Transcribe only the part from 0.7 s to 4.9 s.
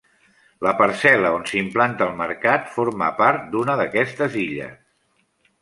parcel·la on s'implanta el mercat forma part d'una d'aquestes illes.